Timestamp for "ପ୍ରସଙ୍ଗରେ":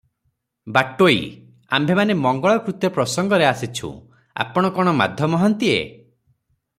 2.95-3.47